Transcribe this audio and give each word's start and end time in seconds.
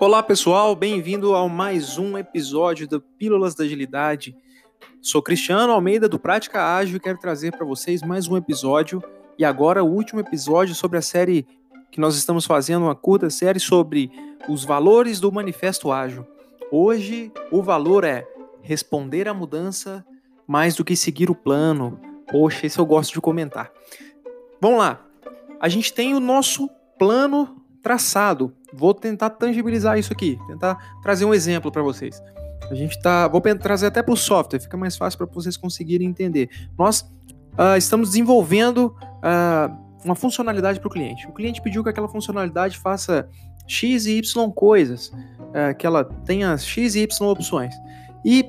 Olá 0.00 0.22
pessoal, 0.22 0.76
bem-vindo 0.76 1.34
ao 1.34 1.48
mais 1.48 1.98
um 1.98 2.16
episódio 2.16 2.86
do 2.86 3.00
Pílulas 3.00 3.56
da 3.56 3.64
Agilidade. 3.64 4.32
Sou 5.02 5.20
Cristiano 5.20 5.72
Almeida 5.72 6.08
do 6.08 6.20
Prática 6.20 6.76
Ágil 6.76 6.98
e 6.98 7.00
quero 7.00 7.18
trazer 7.18 7.50
para 7.50 7.66
vocês 7.66 8.00
mais 8.00 8.28
um 8.28 8.36
episódio 8.36 9.02
e 9.36 9.44
agora 9.44 9.82
o 9.82 9.92
último 9.92 10.20
episódio 10.20 10.72
sobre 10.72 10.98
a 10.98 11.02
série 11.02 11.44
que 11.90 12.00
nós 12.00 12.14
estamos 12.14 12.46
fazendo, 12.46 12.84
uma 12.84 12.94
curta 12.94 13.28
série 13.28 13.58
sobre 13.58 14.08
os 14.48 14.64
valores 14.64 15.18
do 15.18 15.32
Manifesto 15.32 15.90
Ágil. 15.90 16.24
Hoje 16.70 17.32
o 17.50 17.60
valor 17.60 18.04
é 18.04 18.24
responder 18.62 19.26
à 19.26 19.34
mudança 19.34 20.06
mais 20.46 20.76
do 20.76 20.84
que 20.84 20.94
seguir 20.94 21.28
o 21.28 21.34
plano. 21.34 22.00
Poxa, 22.30 22.66
esse 22.66 22.78
eu 22.78 22.86
gosto 22.86 23.14
de 23.14 23.20
comentar. 23.20 23.72
Vamos 24.60 24.78
lá. 24.78 25.04
A 25.60 25.68
gente 25.68 25.92
tem 25.92 26.14
o 26.14 26.20
nosso 26.20 26.70
plano 26.96 27.60
traçado. 27.88 28.52
Vou 28.70 28.92
tentar 28.92 29.30
tangibilizar 29.30 29.98
isso 29.98 30.12
aqui, 30.12 30.38
tentar 30.46 30.98
trazer 31.02 31.24
um 31.24 31.32
exemplo 31.32 31.72
para 31.72 31.80
vocês. 31.80 32.22
A 32.70 32.74
gente 32.74 33.00
tá, 33.00 33.26
vou 33.26 33.40
trazer 33.40 33.86
até 33.86 34.02
para 34.02 34.12
o 34.12 34.16
software, 34.16 34.60
fica 34.60 34.76
mais 34.76 34.94
fácil 34.94 35.16
para 35.16 35.26
vocês 35.32 35.56
conseguirem 35.56 36.06
entender. 36.06 36.50
Nós 36.78 37.00
uh, 37.00 37.78
estamos 37.78 38.10
desenvolvendo 38.10 38.94
uh, 39.00 39.74
uma 40.04 40.14
funcionalidade 40.14 40.78
para 40.80 40.86
o 40.86 40.90
cliente. 40.90 41.26
O 41.26 41.32
cliente 41.32 41.62
pediu 41.62 41.82
que 41.82 41.88
aquela 41.88 42.08
funcionalidade 42.08 42.76
faça 42.76 43.26
x 43.66 44.04
e 44.04 44.18
y 44.18 44.52
coisas, 44.52 45.08
uh, 45.08 45.74
que 45.78 45.86
ela 45.86 46.04
tenha 46.04 46.58
x 46.58 46.94
e 46.94 47.00
y 47.00 47.26
opções. 47.26 47.74
E 48.22 48.44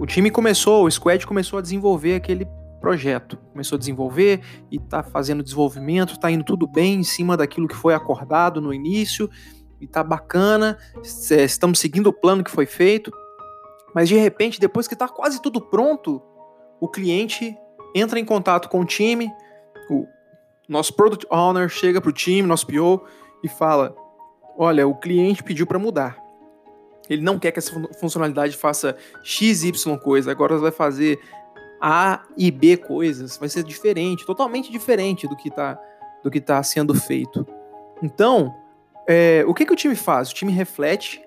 o 0.00 0.06
time 0.06 0.28
começou, 0.28 0.86
o 0.86 0.90
squad 0.90 1.24
começou 1.24 1.60
a 1.60 1.62
desenvolver 1.62 2.16
aquele 2.16 2.48
projeto. 2.86 3.36
Começou 3.50 3.74
a 3.74 3.78
desenvolver 3.80 4.40
e 4.70 4.76
está 4.76 5.02
fazendo 5.02 5.42
desenvolvimento, 5.42 6.12
está 6.12 6.30
indo 6.30 6.44
tudo 6.44 6.68
bem 6.68 7.00
em 7.00 7.02
cima 7.02 7.36
daquilo 7.36 7.66
que 7.66 7.74
foi 7.74 7.94
acordado 7.94 8.60
no 8.60 8.72
início 8.72 9.28
e 9.80 9.86
está 9.86 10.04
bacana. 10.04 10.78
Estamos 11.02 11.80
seguindo 11.80 12.06
o 12.06 12.12
plano 12.12 12.44
que 12.44 12.50
foi 12.50 12.64
feito, 12.64 13.10
mas 13.92 14.08
de 14.08 14.14
repente, 14.14 14.60
depois 14.60 14.86
que 14.86 14.94
está 14.94 15.08
quase 15.08 15.42
tudo 15.42 15.60
pronto, 15.60 16.22
o 16.78 16.86
cliente 16.86 17.56
entra 17.92 18.20
em 18.20 18.24
contato 18.24 18.68
com 18.68 18.82
o 18.82 18.84
time, 18.84 19.32
o 19.90 20.06
nosso 20.68 20.94
product 20.94 21.26
owner 21.28 21.68
chega 21.68 22.00
para 22.00 22.10
o 22.10 22.12
time, 22.12 22.46
nosso 22.46 22.68
PO 22.68 23.04
e 23.42 23.48
fala: 23.48 23.96
Olha, 24.56 24.86
o 24.86 24.94
cliente 24.94 25.42
pediu 25.42 25.66
para 25.66 25.76
mudar. 25.80 26.16
Ele 27.10 27.22
não 27.22 27.36
quer 27.36 27.50
que 27.50 27.58
essa 27.58 27.72
funcionalidade 27.98 28.56
faça 28.56 28.96
XY 29.24 29.72
coisa, 30.00 30.30
agora 30.30 30.56
vai 30.58 30.70
fazer 30.70 31.18
a 31.80 32.24
e 32.36 32.50
B 32.50 32.76
coisas, 32.76 33.36
vai 33.36 33.48
ser 33.48 33.62
diferente, 33.62 34.26
totalmente 34.26 34.70
diferente 34.70 35.26
do 35.26 35.36
que 35.36 35.48
está 35.48 35.78
do 36.22 36.30
que 36.30 36.40
tá 36.40 36.60
sendo 36.62 36.92
feito. 36.92 37.46
Então, 38.02 38.52
é, 39.06 39.44
o 39.46 39.54
que, 39.54 39.64
que 39.64 39.72
o 39.72 39.76
time 39.76 39.94
faz? 39.94 40.30
O 40.30 40.34
time 40.34 40.50
reflete, 40.50 41.22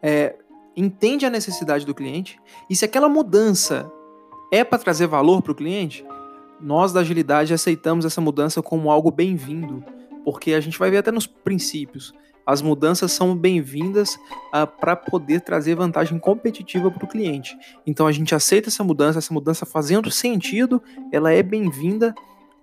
é, 0.00 0.36
entende 0.76 1.26
a 1.26 1.30
necessidade 1.30 1.84
do 1.84 1.94
cliente 1.94 2.38
e 2.70 2.76
se 2.76 2.84
aquela 2.84 3.08
mudança 3.08 3.90
é 4.52 4.62
para 4.62 4.78
trazer 4.78 5.08
valor 5.08 5.42
para 5.42 5.52
o 5.52 5.56
cliente, 5.56 6.06
nós 6.60 6.92
da 6.92 7.00
agilidade 7.00 7.52
aceitamos 7.52 8.04
essa 8.04 8.20
mudança 8.20 8.62
como 8.62 8.90
algo 8.90 9.10
bem-vindo, 9.10 9.84
porque 10.24 10.54
a 10.54 10.60
gente 10.60 10.78
vai 10.78 10.90
ver 10.90 10.98
até 10.98 11.10
nos 11.10 11.26
princípios 11.26 12.12
as 12.48 12.62
mudanças 12.62 13.12
são 13.12 13.36
bem-vindas 13.36 14.14
uh, 14.14 14.18
ah, 14.52 14.66
para 14.66 14.96
poder 14.96 15.42
trazer 15.42 15.74
vantagem 15.74 16.18
competitiva 16.18 16.90
para 16.90 17.04
o 17.04 17.06
cliente. 17.06 17.54
Então 17.86 18.06
a 18.06 18.12
gente 18.12 18.34
aceita 18.34 18.70
essa 18.70 18.82
mudança, 18.82 19.18
essa 19.18 19.34
mudança 19.34 19.66
fazendo 19.66 20.10
sentido, 20.10 20.82
ela 21.12 21.30
é 21.30 21.42
bem-vinda 21.42 22.14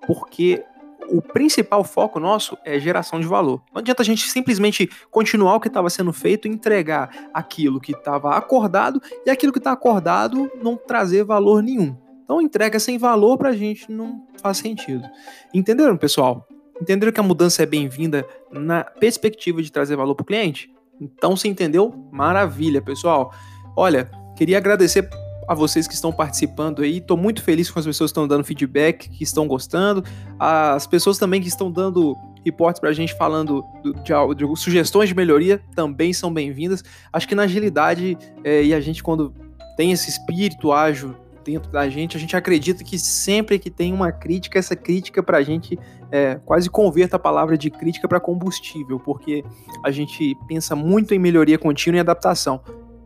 porque 0.08 0.64
o 1.08 1.22
principal 1.22 1.84
foco 1.84 2.20
nosso 2.20 2.58
é 2.66 2.80
geração 2.80 3.20
de 3.20 3.28
valor. 3.28 3.62
Não 3.72 3.80
adianta 3.80 4.02
a 4.02 4.06
gente 4.06 4.28
simplesmente 4.28 4.90
continuar 5.12 5.54
o 5.54 5.60
que 5.60 5.68
estava 5.68 5.88
sendo 5.92 6.12
feito 6.12 6.48
entregar 6.48 7.30
aquilo 7.32 7.80
que 7.80 7.92
estava 7.92 8.36
acordado 8.36 9.00
e 9.24 9.30
aquilo 9.30 9.54
que 9.54 9.60
está 9.60 9.72
acordado 9.72 10.50
não 10.64 10.76
trazer 10.76 11.24
valor 11.24 11.62
nenhum. 11.62 11.96
Então 12.24 12.42
entrega 12.42 12.80
sem 12.80 12.98
valor 12.98 13.38
para 13.38 13.50
a 13.50 13.56
gente 13.56 13.92
não 13.92 14.26
faz 14.42 14.58
sentido. 14.58 15.08
Entenderam, 15.54 15.96
pessoal? 15.96 16.48
Entenderam 16.82 17.12
que 17.12 17.20
a 17.20 17.24
mudança 17.24 17.64
é 17.64 17.66
bem-vinda 17.66 18.26
na 18.52 18.84
perspectiva 18.84 19.62
de 19.62 19.72
trazer 19.72 19.96
valor 19.96 20.16
para 20.16 20.24
o 20.24 20.26
cliente? 20.26 20.70
Então, 21.00 21.36
se 21.36 21.48
entendeu? 21.48 21.94
Maravilha, 22.12 22.82
pessoal. 22.82 23.34
Olha, 23.76 24.10
queria 24.36 24.58
agradecer 24.58 25.10
a 25.48 25.54
vocês 25.54 25.88
que 25.88 25.94
estão 25.94 26.12
participando 26.12 26.82
aí. 26.82 26.98
Estou 26.98 27.16
muito 27.16 27.42
feliz 27.42 27.72
com 27.72 27.80
as 27.80 27.86
pessoas 27.86 28.12
que 28.12 28.14
estão 28.14 28.28
dando 28.28 28.44
feedback, 28.44 29.10
que 29.10 29.24
estão 29.24 29.48
gostando. 29.48 30.04
As 30.40 30.86
pessoas 30.86 31.18
também 31.18 31.42
que 31.42 31.48
estão 31.48 31.72
dando 31.72 32.16
reportes 32.44 32.80
para 32.80 32.90
a 32.90 32.94
gente 32.94 33.14
falando 33.16 33.64
de, 33.84 34.36
de, 34.36 34.60
sugestões 34.60 35.10
de 35.10 35.16
melhoria 35.16 35.62
também 35.76 36.14
são 36.14 36.34
bem-vindas. 36.34 36.84
Acho 37.12 37.28
que 37.28 37.36
na 37.36 37.44
agilidade 37.44 38.18
é, 38.44 38.64
e 38.64 38.74
a 38.74 38.80
gente 38.80 39.02
quando 39.02 39.34
tem 39.76 39.92
esse 39.92 40.10
espírito 40.10 40.72
ágil 40.72 41.16
dentro 41.46 41.72
da 41.72 41.88
gente, 41.88 42.18
a 42.18 42.20
gente 42.20 42.36
acredita 42.36 42.84
que 42.84 42.98
sempre 42.98 43.60
que 43.60 43.70
tem 43.70 43.94
uma 43.94 44.12
crítica, 44.12 44.58
essa 44.58 44.76
crítica 44.76 45.22
para 45.22 45.38
a 45.38 45.44
gente 45.44 45.80
é, 46.12 46.36
quase 46.44 46.70
converta 46.70 47.18
a 47.18 47.20
palavra 47.20 47.56
de 47.56 47.70
crítica 47.70 48.08
para 48.08 48.20
combustível, 48.20 49.00
porque 49.00 49.46
a 49.84 49.92
gente 49.92 50.36
pensa 50.48 50.76
muito 50.76 51.14
em 51.14 51.20
melhoria 51.20 51.60
contínua 51.60 51.98
e 51.98 52.02
adaptação. 52.02 52.60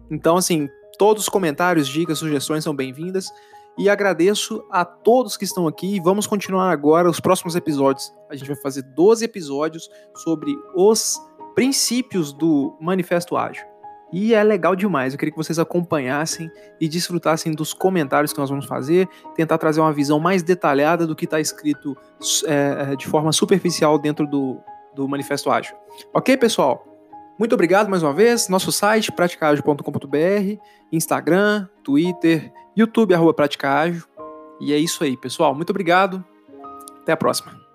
Então, 0.10 0.38
assim, 0.38 0.70
todos 0.98 1.24
os 1.24 1.30
comentários, 1.30 1.88
dicas, 1.88 2.18
sugestões 2.18 2.64
são 2.64 2.74
bem-vindas. 2.74 3.28
E 3.78 3.88
agradeço 3.88 4.62
a 4.70 4.84
todos 4.84 5.38
que 5.38 5.46
estão 5.46 5.68
aqui. 5.68 6.02
Vamos 6.02 6.28
continuar 6.28 6.70
agora 6.70 7.10
os 7.10 7.20
próximos 7.20 7.56
episódios. 7.56 8.14
A 8.30 8.36
gente 8.36 8.48
vai 8.48 8.58
fazer 8.58 8.82
12 8.82 9.24
episódios 9.24 9.90
sobre 10.18 10.54
os 10.76 11.18
princípios 11.56 12.34
do 12.34 12.78
Manifesto 12.82 13.38
Ágil. 13.38 13.69
E 14.12 14.34
é 14.34 14.44
legal 14.44 14.76
demais. 14.76 15.14
Eu 15.14 15.20
queria 15.20 15.32
que 15.32 15.38
vocês 15.38 15.60
acompanhassem 15.60 16.52
e 16.80 16.88
desfrutassem 16.88 17.54
dos 17.54 17.74
comentários 17.74 18.34
que 18.34 18.40
nós 18.40 18.50
vamos 18.50 18.66
fazer, 18.66 19.08
tentar 19.36 19.58
trazer 19.58 19.80
uma 19.80 19.94
visão 19.94 20.20
mais 20.20 20.42
detalhada 20.42 21.06
do 21.06 21.16
que 21.16 21.26
está 21.26 21.40
escrito 21.40 21.96
é, 22.46 22.92
é, 22.92 22.96
de 22.96 23.08
forma 23.08 23.32
superficial 23.32 24.00
dentro 24.00 24.26
do, 24.26 24.60
do 24.96 25.08
Manifesto 25.08 25.52
Ágil. 25.52 25.76
Ok, 26.14 26.36
pessoal? 26.38 26.86
Muito 27.38 27.54
obrigado 27.54 27.88
mais 27.88 28.04
uma 28.04 28.14
vez. 28.14 28.50
Nosso 28.50 28.72
site, 28.72 29.12
praticaagil.com.br, 29.12 30.62
Instagram, 30.92 31.68
Twitter, 31.84 32.52
YouTube, 32.76 33.14
arroba 33.14 33.34
Praticaagil. 33.34 34.04
E 34.60 34.74
é 34.74 34.78
isso 34.78 35.04
aí, 35.04 35.16
pessoal. 35.16 35.56
Muito 35.56 35.70
obrigado. 35.70 36.24
Até 37.02 37.14
a 37.14 37.18
próxima. 37.18 37.69